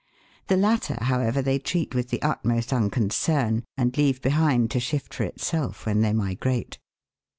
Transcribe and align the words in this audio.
The 0.47 0.57
latter, 0.57 0.97
however, 0.99 1.43
they 1.43 1.59
treat 1.59 1.93
with 1.93 2.09
the 2.09 2.23
utmost 2.23 2.73
unconcern, 2.73 3.65
and 3.77 3.95
leave 3.95 4.19
behind 4.19 4.71
to 4.71 4.79
shift 4.79 5.13
for 5.13 5.25
itself 5.25 5.85
when 5.85 6.01
they 6.01 6.11
migrate. 6.11 6.79